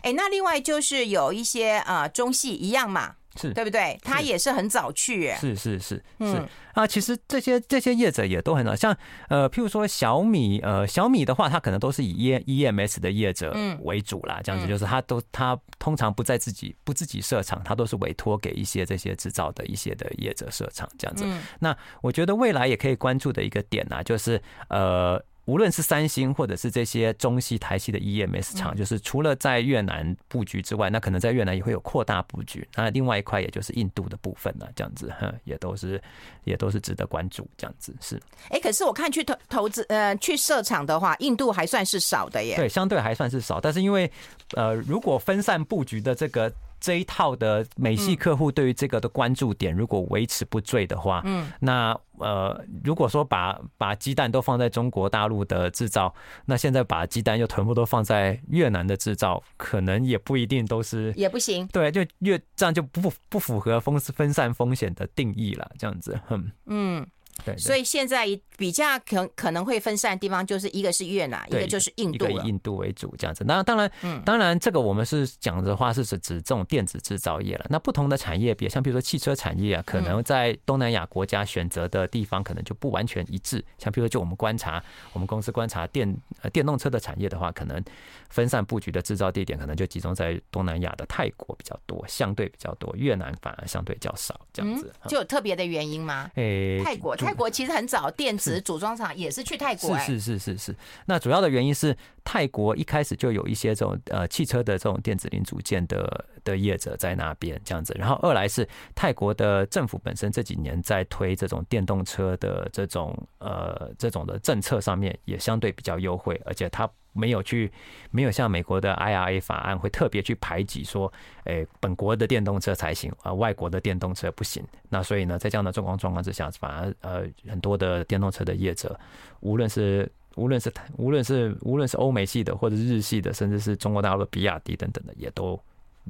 [0.02, 3.16] 哎，那另外就是有一些啊中戏一样嘛。
[3.36, 4.00] 是对不对？
[4.04, 6.44] 他也是很早去，是是是是
[6.74, 6.86] 啊。
[6.88, 8.96] 其实这些这些业者也都很早，像
[9.30, 14.40] 呃，譬如说小米，呃，小米的话，它可能都是以 E E M S 的业者为主啦。
[14.44, 21.26] 这样子就是它都它通常不在自己不自己设厂，它都是委托给一些这些制造的一些的业者设厂这样子。
[21.60, 25.24] 那我觉得未来也可以关注的一个点呢，就是呃。
[25.46, 32.68] 无论是三星或者是这些中系、台系的 EMS 厂，就是除了在越南布局之外，那可能在越南也会有扩大布局。
[32.76, 36.02] 那另外一块也就是印度的部分呢，这样子，也都是
[36.44, 37.48] 也都是值得关注。
[37.58, 38.22] 这样子是。
[38.50, 42.56] 哎，可是我看去投投资呃去设厂的话，印度还算是少的耶。
[42.56, 43.62] 对，相对还算是少。
[43.62, 44.12] 但是因为
[44.56, 46.52] 呃，如果分散布局的这个。
[46.86, 56.14] 这一套的美系客户对于这个的关注点，如果维持不坠的话，嗯，那呃，如果说把把鸡蛋都放在中国大陆的制造，
[56.46, 66.52] 那现在把鸡蛋又全部都放在越南的制造，可能也不一定都是也不行，对，就越这样就不不符合风分散风险的定义了，这样子，哼。
[66.68, 67.04] 嗯。
[67.44, 73.44] 对，所以现在比较可可能会分散的地方，就是一个是越南，一个就是印度，以印度为主这样子。
[73.46, 73.92] 那当然，
[74.24, 77.66] 当然这个我们是讲的话是指指这种电子制造业了。
[77.70, 83.64] 那不同的产业别，像比如说汽车产业啊，可能在东南亚国家选择的地方可能就不完全一致。
[83.78, 87.84] 像比如说，就我们观察，我们公司观察电呃电动车的产业的话，可能
[88.30, 94.94] 分散布局的制造地点可能就集中在东南亚的泰国比较多，相对比较多，越南反而相对较少这样子。
[95.10, 96.32] 就有特别的原因吗？
[96.36, 97.14] 诶，泰国。
[97.26, 99.98] 泰国其实很早，电子组装厂也是去泰国。
[100.00, 100.76] 是是是是是。
[101.08, 107.96] 那主要的原因是泰国一开始就有一些这种呃汽车的这种电子零组件的的业者在那边这样子。
[107.98, 116.90] 然后二来是泰国的政府本身这几年在推这种电动车的这种呃这种的政策上面也相对比较优惠，而且它。
[117.16, 117.72] 没有去，
[118.12, 121.12] 没有像美国的 IRA 法案会特别去排挤说，
[121.46, 124.62] 诶，本国的电动车才行，啊，外国的电动车不行。
[124.90, 129.00] 那所以呢，在这样的状况状况之下，反而呃，很多的电动车的业者，
[129.40, 135.60] 无论是无论是无论是无论是欧美系的，或者是日系的，甚至是中国大陆的比亚迪等等的，也都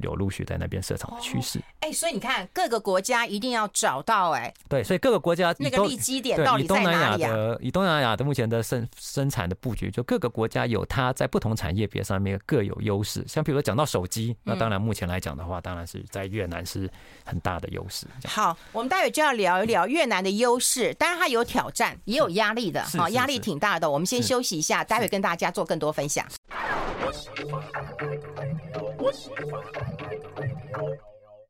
[0.02, 1.60] 有陆续在那边设厂的趋势。
[1.80, 7.34] 哎，所以你看各个国家一定要找到哎，对，所以各个国家那个利基点到底在哪里啊？
[7.60, 13.24] 以东南亚的目前的生生产的布局，就各个国家有它在不同产业别上面各有优势。
[13.26, 16.90] 像比如说讲到手机，那当然目前来讲的话，当然是在越南是
[17.24, 18.06] 很大的优势。
[18.26, 23.90] 好，我们待会就要聊一聊越南的优势，当然它有挑战，也有压力的，好，压力挺大的。
[23.90, 26.26] 我们先休息一下，待会跟大家做更多分享。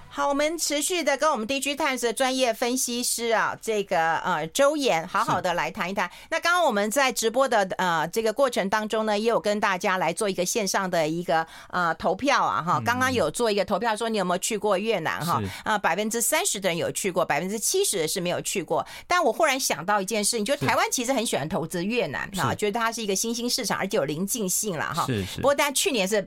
[0.09, 6.11] 好，我们持续的跟我们 DigiTimes 的专业分析师啊，这个呃周岩，好好的来谈一谈。
[6.31, 12.81] 那刚刚我们在直播的呃这个过程当中呢，也有跟大家来做一个线上的一个呃投票啊哈。
[12.83, 15.43] 刚刚有做一个投票，说你有没有去过越南哈？
[15.65, 18.87] 啊，百分之三十的人有去过，百分之七十的是没有去过。
[19.07, 25.05] 但我忽然想到一件事，你觉得台湾其实很喜欢投资越南哈，觉得它是一个新兴市场，而且有临近性了哈。
[25.05, 25.37] 是是。
[25.37, 26.27] 不过但去年是。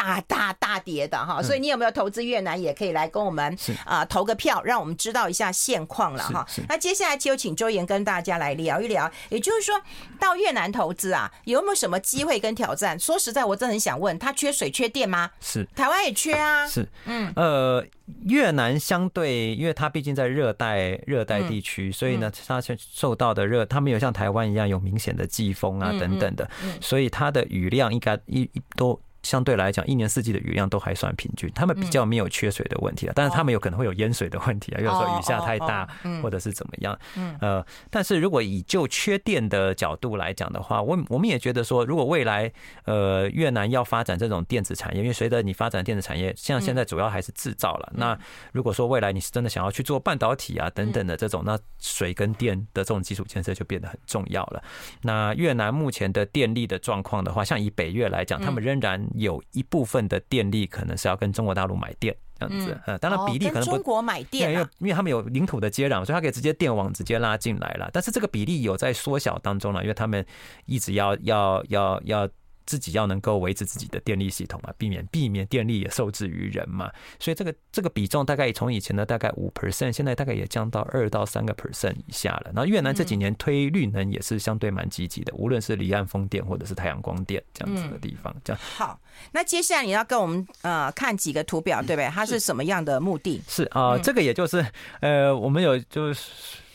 [0.00, 6.46] 大大大跌的哈，所以你有没有投资越南，也可以来跟我们啊投个票，让我们知道一下现况了哈。
[6.70, 9.78] 那接下来就请周岩跟大家来聊一聊，也就是说
[10.18, 12.98] 到越南投资啊，有没有什么机会跟挑战？
[12.98, 15.30] 说实在，我真的很想问，他缺水缺电吗？
[15.38, 16.66] 是，台湾也缺啊。
[16.66, 17.84] 是，嗯，呃，
[18.24, 26.48] 越南相对，因为它毕竟在热带热带地区，所以呢，它受到的热，它没有像台湾一样有明显的季风啊等等的，
[26.80, 28.98] 所以它的雨量应该一一都。
[29.22, 33.12] 相对来讲，一年四季的雨量都还算平均，他们比较没有缺水的问题啊。
[33.14, 35.86] 但是他们有可能会有淹水的问题啊，比如说雨下太大，
[36.22, 36.98] 或者是怎么样。
[37.40, 42.50] 呃，但是如果以就缺电的角度来讲的话，我我们也觉得说，如果未来
[42.84, 47.92] 呃越南要发展这种电子产业，因为随着你发展电子产业，像现在主要还是制造了。
[47.94, 48.18] 那
[48.52, 54.62] 如果说未来你是真的想要去做半导体啊等等的这种，那水跟电的这种基础建设就变得很重要了。
[55.02, 59.09] 那越南目前的电力的状况的话，像以北越来讲，他们仍然。
[59.14, 63.70] 有一部分的电力可能是要跟中国大陆买电这样子，呃，当然比例可能不。
[63.70, 67.88] 中国买电，因为因为他们有领土的接壤，所以他可以直接电网直接拉进来了。
[67.92, 70.24] 但是这个比例有在缩小当中了，因为他们
[70.66, 72.28] 一直要要要要。
[72.70, 82.52] 自己要能够维持自己的电力系统嘛，避免避免电力也受制于人嘛，所以这个这个比重大概从以前的大概五 percent，现在大概也降到二到三个 percent 以下了。
[82.54, 88.32] 然后越南这几年推绿能也是相对蛮积极的，无论是离岸风电或者是太阳光电这样子的地方。
[88.44, 89.00] 这样好，
[89.32, 92.08] 那接下来你要跟我们呃看几个图表，对不对？
[92.10, 93.42] 它是什么样的目的？
[93.48, 94.64] 是啊，这个也就是
[95.00, 96.30] 呃，我们有就是。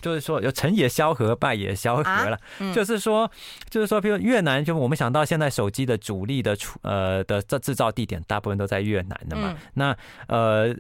[0.06, 2.40] 就是说，有成也萧何，败也萧何了。
[2.76, 3.32] 就是说，
[3.72, 9.58] 就是说，比如越南，就我们想到现在手机的主力的出呃的这制造地点，大部分都在越南的嘛。
[9.74, 9.98] 那
[10.28, 10.76] 呃，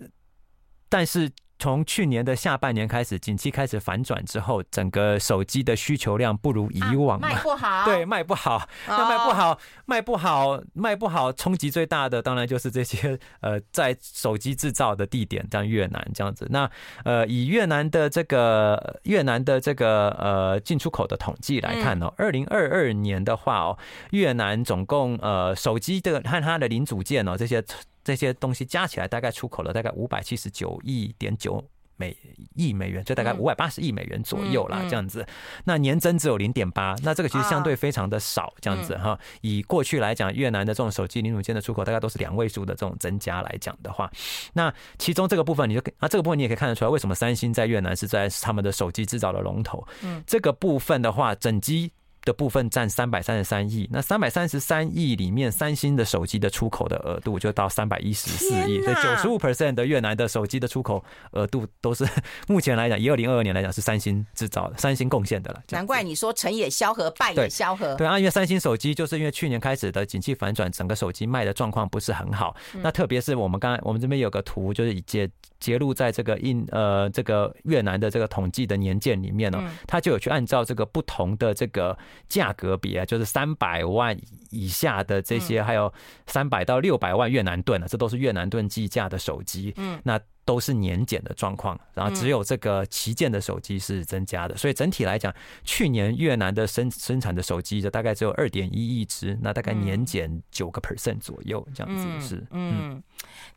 [0.88, 1.32] 但是。
[1.58, 7.86] 从去年的下半年开始，景气开始反转之后，整个手机的需求量不如以往，卖不好。
[7.86, 16.45] 对，卖不好，那卖不好，卖不好，卖不好，冲击最大的当然就是这些 呃，在手机制造的地点，像越南这样子。
[16.49, 16.70] 那
[17.03, 23.78] 呃，以越南的这个越南的这个呃进出口的统计来看呢，二零二二年的话哦，
[24.12, 27.64] 越南总共呃手机的和它的零组件哦这些。
[28.06, 31.62] 这些东西加起来大概出口了大概五百七十九亿点九
[31.97, 32.16] 美
[32.56, 35.26] 亿美元，就大概五百八十亿美元左右啦，这样子。
[35.64, 39.18] 那年增只有零点八，那这个其实相对非常的少，这样子哈。
[39.41, 44.12] 以过去来讲，越南的这种手机零组件的出口大概都是两位数的这种增加来讲的话，
[44.53, 49.86] 那其中这个部分你就啊这个部分你也可以看得出来，为什么三星在越南是在他们的手机制造的龙头。
[50.03, 51.91] 嗯，这个部分的话，整机。
[52.26, 62.05] 的部分占三百三十三亿，那三百三十三亿里面，三星的手机的出口的额度就到三百一十四亿，所以九十五 percent 的越南的手机的出口额度都是
[62.49, 65.61] 目前来讲，以二零二二年来讲是三星制造的，三星贡献的了。
[65.69, 67.93] 难怪你说成也萧何，败也萧何。
[67.95, 72.55] 对啊，因为三星手机就是因为去年开始的景气反转，整个手机卖的状况不是很好。
[72.82, 75.30] 那特别是我们刚才我们这边有个图，就是以截
[75.60, 81.97] 截录在这个印呃这个越南的这个统计的年鉴里面呢，它就有去按照这个不同的这个。
[82.28, 84.18] 价格比啊，就是三百万
[84.49, 85.93] 以下的这些，还有
[86.26, 89.74] 三百到六百万越南盾啊，这都是越南盾计价的手机。
[89.78, 94.55] 嗯，那都是年减的状况，然后只有这个旗舰的手机是增加的。
[94.55, 95.33] 所以整体来讲，
[95.63, 102.47] 去年越南的生生产的手机就大概只有二点一亿只，那大概年减九个 percent 左右，这样子是。
[102.51, 103.01] 嗯，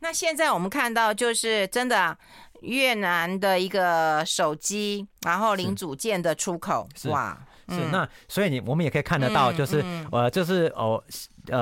[0.01, 2.17] 那现在我们看到就是真的
[2.63, 7.39] 越南的一个手机，然后零组件的出口，哇。
[7.71, 11.05] 是，那所以你我们也可以看得到，就是呃，就是哦，呃，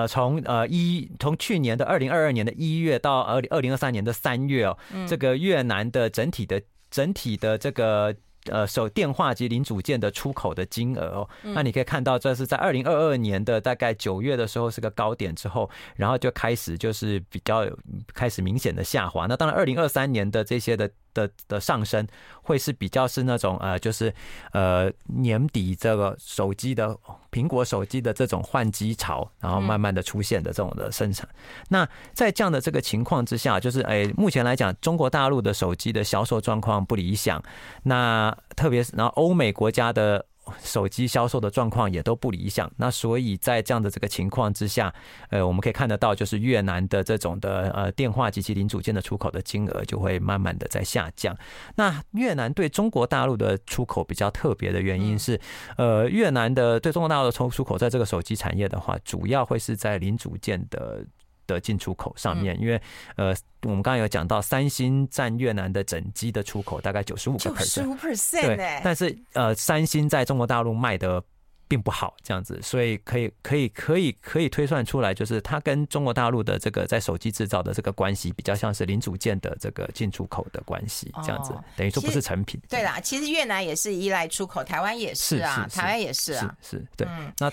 [0.09, 4.77] 从呃一从去年的二零二二年的一月到二零二零二三年的三月哦，
[5.07, 6.61] 这个越南的整体的
[6.91, 8.15] 整体的这个
[8.51, 11.29] 呃手电话及零组件的出口的金额哦。
[11.43, 17.67] 那你可以看到，这是在二零二二年的大概九月的时候是个高点之后，然后就开始就是比较
[18.15, 19.27] 开始明显的下滑。
[19.27, 20.91] 那当然，二零二三年的这些的。
[21.17, 22.07] 的的上升
[22.43, 24.13] 会是比较是那种呃，就是
[24.53, 26.95] 呃年底这个手机的
[27.33, 31.27] 苹果手机的这种换机潮，然后慢慢的出现的这种的生产。
[31.71, 37.43] 那在这样的这个情况之下，就是哎，目前来讲，中国大陆的手机的销售状况不理想。
[37.85, 40.27] 那特别是然后欧美国家的。
[40.63, 44.93] 手机销售的状况也都不理想，那所以在这样的这个情况之下，
[45.31, 51.37] 呃，我们可以看得到，就是越南的这种的呃电话及其零组件的出口的金额就会慢慢的在下降。
[51.75, 55.41] 那越南对中国大陆的出口比较特别的原因是，
[55.77, 61.05] 呃，越南的对中国大陆的出出口在这个手机产业的话，主要会是在零组件的。
[61.47, 62.81] 的进出口上面，因为
[63.17, 71.23] 呃，我们刚刚有讲到，三星占越南的整机的出口大概九十五个 percent，对，但是呃，三星在中国大陆卖的
[71.69, 82.61] 并不好，这样子，所以可以可以可以可以推算出来，就是它跟中国大陆的这个在手机制造的这个关系，比较像是零组件的这个进出口的关系，这样子，等于说不是成品。
[82.69, 87.07] 对啦，其实越南也是依赖出口，台湾也是啊，台湾也是啊，是，对，
[87.39, 87.53] 那。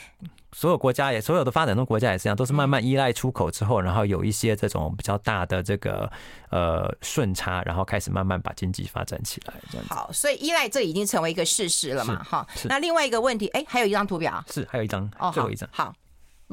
[0.54, 6.12] 所有国家也，所有的发展中国家也是这样，都是慢慢依赖出口之后，然后有一些这种比较大的这个
[6.49, 9.54] 呃顺差，然后开始慢慢把经济发展起来。
[9.72, 12.24] 这样好，所以依赖这已经成为一个事实了嘛？
[12.24, 12.47] 哈。
[12.66, 15.93] 那另外一个问题，哎，还有一张图表，是还有一张，哦，最后一张，好。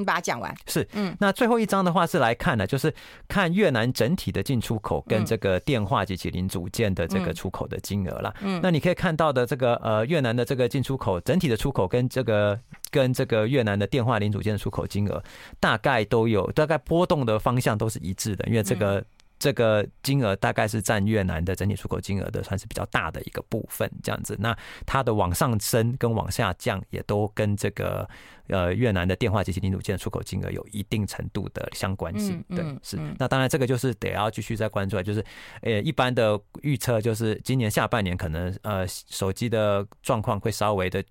[0.01, 2.92] 你把它讲完是，嗯，那最后一张的话是来看呢，就是
[3.28, 8.34] 看越南整体的进出口跟这个电话及其零组件的这个出口的金额啦。
[8.40, 12.59] 嗯，那你可以看到的这个呃越南的这个进出口整体的出口跟这个
[12.90, 15.22] 跟这个越南的电话零组件的出口金额
[15.61, 19.05] 大概都有大概波动的方向都是一致的，因为这个。
[19.42, 24.36] 这个金额大概是占越南的整体出口金额的算是比较大的一个部分，这样子。
[24.38, 28.07] 那它的往上升跟往下降也都跟这个
[28.51, 32.44] 呃越南的电话及其零组件出口金额有一定程度的相关性。
[32.51, 32.98] 对，是。
[33.18, 35.24] 那当然这个就是得要继续再关注，就是
[35.62, 41.03] 呃一般的预测就是今年下半年可能呃手机的状况会稍微的，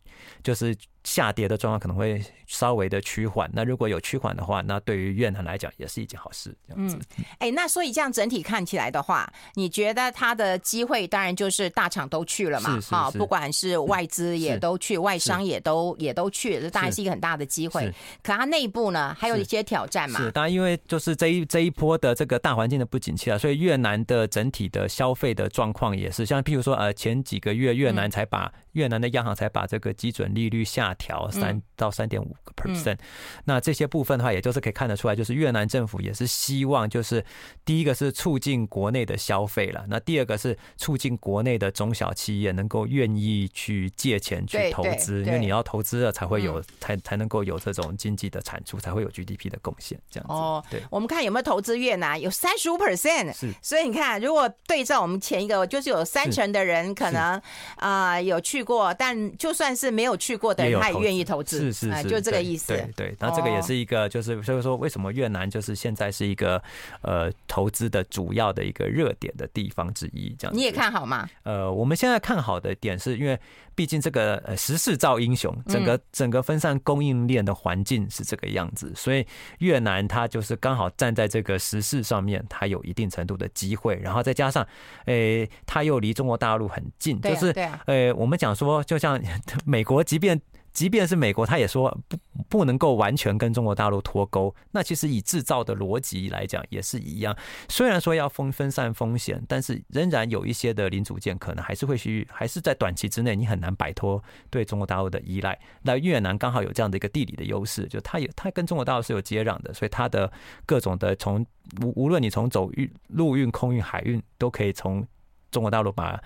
[0.44, 0.76] 就是。
[1.06, 6.56] 下跌的状况可能会稍微的趋缓，那如果有趋缓的话，那对于越南来讲也是一件好事。
[6.68, 12.78] 这样子，嗯，哎，那所以这样整体看起来的话，你觉得它的机会当然就是大厂都去了嘛？
[12.82, 17.92] 好，不管是外资也都去，外商也都也都去，这当然是一个很大的机会。
[18.24, 20.20] 可它内部呢，还有一些挑战嘛？
[20.20, 28.52] 是，当然因为就是这一这一波的这个大环境的不景气啊，所以越南的整体的消费的状况也是，像譬如说呃前几个月越南才把。
[28.80, 32.98] 越南的央行才把这个基准利率下调三到三点五个 percent，
[33.44, 37.24] 那这些部分的话，也就是可以看得出来，就是越南政府也是希望，就是
[37.66, 50.34] 第一个是促进国内的消费了，那第二个是促进国内的中小企业能够愿意去借钱去投资，因为你要投资了才会有才才能够有这种经济的产出，才会有 GDP 的贡献，这样子。
[50.34, 57.42] 哦，对，我们看有没有投资越南，有三十五 percent，是，所以你看，如果对照我们前一个，就是有三成的人可能
[57.76, 58.69] 啊有去。
[58.70, 62.68] 去过，但就算是没有去过的人，他也愿意投资，是是是，就这个意思。
[62.68, 66.62] 对对，那这个也是一个，就是所以说，为什么越南就是现在是一个
[67.02, 70.56] 呃投资的主要的一个热点的地方之一，这样。
[70.56, 71.28] 你也看好吗？
[71.42, 73.40] 呃，我们现在看好的点是因为。
[73.76, 79.26] 毕竟这个呃时势造英雄，整个整个分散供应链的环境是这个样子，所以
[79.60, 84.68] 越南它就是刚好站在这个时势上面，它有一定程度的机会，然后再加上，
[85.06, 87.52] 诶，它又离中国大陆很近，就是，
[87.86, 89.22] 呃，我们讲说，就像
[89.66, 90.42] 美国，即便。
[90.72, 94.54] 即便是美国，他也说不不能够完全跟中国大陆脱钩。
[94.70, 97.36] 那其实以制造的逻辑来讲也是一样。
[97.68, 105.60] 虽然说要分分散风险，但是仍然有一些的零组件可能还是会需，还是在短期之内你很难摆脱对中国大陆的依赖。
[105.82, 110.32] 那越南刚好有这样的一个地理的优势，就它也它跟中国大陆是有接壤的，所以它的
[110.68, 111.44] 各种的从
[111.82, 115.06] 无无论你从走运、陆运、空运、海运，都可以从
[115.50, 116.22] 中国大陆把。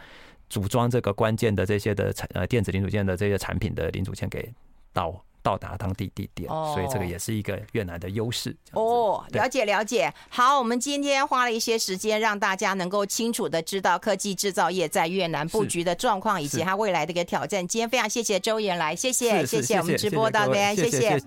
[0.53, 4.47] 组装这个关键的这些的产呃电子零组件的这些产品的零组件给
[4.93, 8.55] 到到达当地地点，所以这个也是一个越南的优势。
[8.71, 10.13] 哦，了解了解。
[10.29, 17.67] 好，我们今天花了一些时间，让大家能够清楚的知道科技制造业在越南布局的状况以及它未来的一个挑战。
[17.67, 21.19] 今天非常谢谢周岩来，谢谢谢谢我们直播到这边，谢谢。